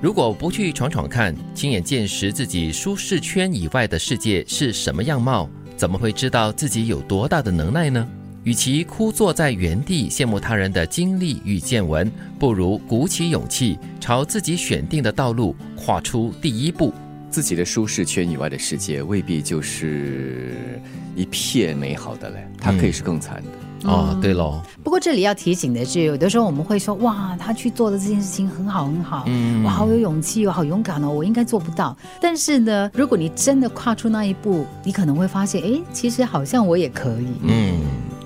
[0.00, 8.08] 如果不去闯闯看，亲眼见识自己舒适圈以外的世界是什么样貌，怎么会知道自己有多大的能耐呢？
[8.44, 16.94] 与其枯坐在原地羡慕他人的经历与见闻，不如鼓起勇气，朝自己选定的道路跨出第一步。
[17.30, 20.80] 自己的舒适圈以外的世界，未必就是
[21.14, 23.88] 一片美好的嘞，它可以是更惨的。
[23.88, 31.96] 哦，对喽，不过这里要提醒的是，有的时候我们会说，哇，他去做的这件事情很好很好，嗯哇，好有勇气我，好勇敢哦，我应该做不到。
[32.20, 37.28] 但是呢，如果你真的跨出那一步，你可能会发现，哎，其实好像我也可以。
[37.44, 37.78] 嗯，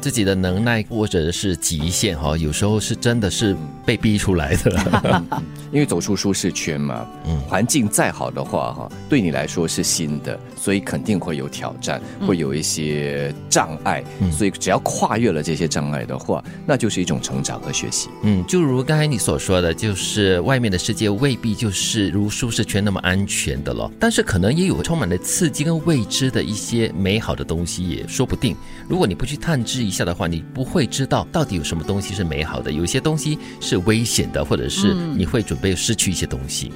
[0.02, 3.56] 自己的能耐或者是极限哈，有时候是真的是
[3.86, 5.22] 被逼出来的。
[5.72, 18.10] 因为走出舒适圈嘛，嗯环境再好的话哈，对你来说是新的，所以肯定会有挑战，会有一些障碍，所以只要跨越了这些障碍的话，那就是一种成长和学习。
[18.22, 28.54] 嗯，就如刚才你所说的，就是外面的世界未必就是如舒适圈那么安全的了，但是可能也有充满了刺激跟未知的一些美好的东西，也说不定。
[28.86, 36.72] 如果你不去探知一下的话，你不会知道到底有什么东西是美好的，有些东西是危险的，或者是你会准备失去一些东西。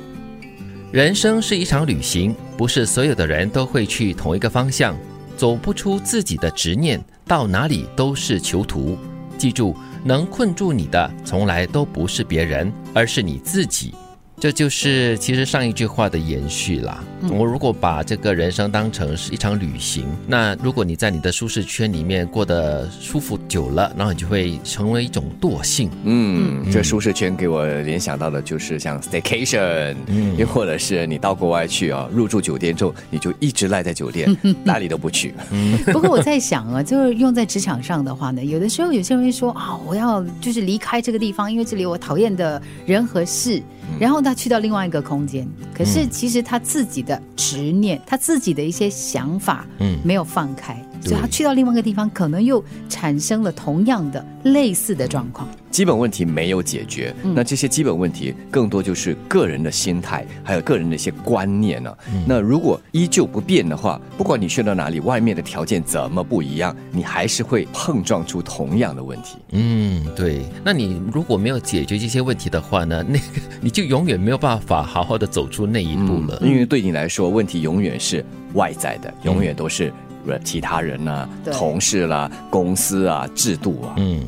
[0.93, 4.97] 人生是一场旅行，不是所有的人都会去同一个方向，
[5.37, 8.97] 走不出自己的执念，到哪里都是囚徒。
[9.37, 13.93] 记住，能困住你的从来都不是别人，而是你自己。
[14.39, 17.03] 这就是其实上一句话的延续啦。
[17.31, 25.91] 我如果把这个人生当成是一场旅行，那如果你在你的舒适圈里面过得舒服久了，然后你就会成为一种惰性。
[26.05, 35.35] 嗯，这舒适圈给我联想到的就是像 staycation，嗯，又或者是你到国外去啊，入住酒店之后，你就一直赖在酒店， 哪里都不去。
[35.91, 43.63] 不过我在想啊，就是用在职场上的话呢，有的时候有些人会说啊，我要就是离开这个地方，因为这里我讨厌的人和事，
[43.99, 49.97] 然后他去到另外一个空间，可是其实他自己的执念，他自己的一些想法，嗯。
[50.05, 55.49] 没有放开，所以他去到另外一个地方，可能又产生了同样的类似的状况。
[55.71, 61.95] 基本问题没有解决，那这些基本问题更多就是个人的心态，还有个人的一些观念呢、
[62.27, 69.37] 那如果依旧不变的话，不管你去到哪里，外面的条件怎么不一样，你还是会碰撞出同样的问题。
[69.51, 70.47] 嗯，对。
[70.65, 73.25] 那你如果没有解决这些问题的话呢，那个
[73.61, 76.41] 你就永远没有办法好好的走出那一步了。
[76.43, 78.25] 因为对你来说，问题永远是
[78.55, 79.93] 外在的，永远都是
[80.29, 83.95] 呃其他人呐、对同事啦、公司啊、制度啊。
[83.97, 84.21] 嗯，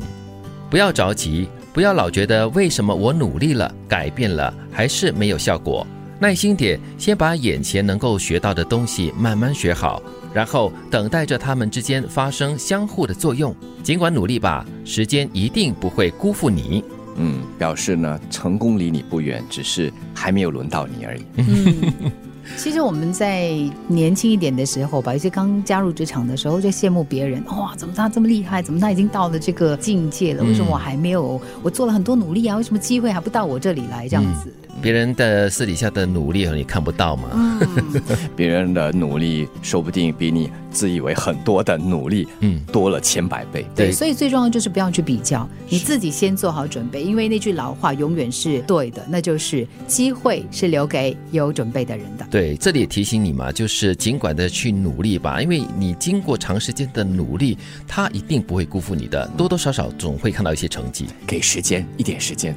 [0.69, 5.85] 不要着急，不要老觉得为什么我努力了、改变了，还是没有效果。
[6.21, 10.01] 耐心点，先把眼前能够学到的东西慢慢学好，
[10.33, 13.55] 然后等待着他们之间发生相互的作用。
[13.81, 16.83] 尽管努力吧，时间一定不会辜负你。
[17.15, 21.25] 嗯，表示呢，成功离你不远，只是还没有轮到你而已。
[21.37, 21.93] 嗯，
[22.57, 23.51] 其实我们在
[23.87, 28.61] 年轻一点的时候吧，有些刚加入职场的时候，就羡慕别人，哇，怎么他这么厉害？
[28.61, 30.43] 怎么他已经到了这个境界了？
[30.43, 31.39] 为什么我还没有？
[31.61, 34.07] 我做了很多努力啊，为什么机会还不到我这里来？
[34.07, 37.29] 这样子，别人的私底下的努力你看不到吗？
[37.33, 38.01] 嗯，
[38.35, 43.65] 别人的努力说不定比你自以为很多的努力，嗯多了千百倍。
[43.75, 52.25] 对，对所以最重要就是不要去比较，你自己先做好准备，因为那句老话永远是对的，那就是机会是留给有准备的人的。
[52.31, 57.57] 对，这里也提醒你嘛，就是尽管的去努力吧，因为你经过长时间的努力，
[57.87, 62.55] 他一定不会辜负你的，多多少少总会看到一些成绩，给时间，一点时间。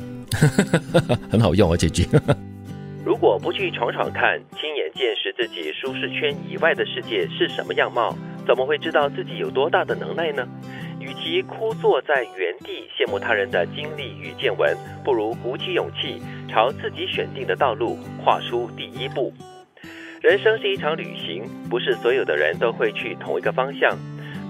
[1.31, 2.06] 很好用啊这句。
[3.04, 8.16] 如果不去闯闯看，亲眼见识自己舒适圈以外的世界是什么样貌，
[8.47, 10.47] 怎么会知道自己有多大的能耐呢？
[11.00, 19.32] 与其枯坐在原地羡慕他人的经历与见闻，不如鼓起勇气，朝自己选定的道路跨出第一步。
[20.20, 23.99] 人生是一场旅行，不是所有的人都会去同一个方向，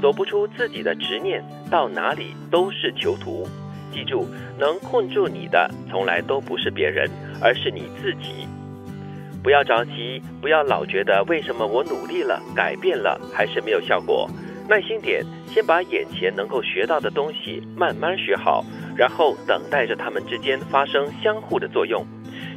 [0.02, 3.48] 走不出自己的执念，到哪里都是囚徒。
[3.92, 4.26] 记住，
[4.58, 7.08] 能困住你的从来都不是别人，
[7.40, 8.48] 而是你自己。
[9.42, 14.28] 不要着急，不要老觉得为什么我努力了、改变了还是没有效果。
[14.68, 18.64] 耐心点，先把眼前能够学到的东西慢慢学好，
[18.96, 22.06] 然后等待着它们之间发生相互的作用。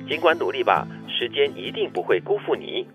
[0.08, 2.88] 尽管努力吧，时间一定不会辜负你。